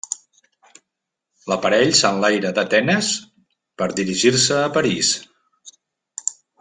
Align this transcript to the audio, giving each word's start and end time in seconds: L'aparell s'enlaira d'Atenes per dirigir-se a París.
L'aparell 1.51 1.93
s'enlaira 1.99 2.53
d'Atenes 2.59 3.11
per 3.83 3.89
dirigir-se 4.01 4.59
a 4.63 4.73
París. 4.79 5.13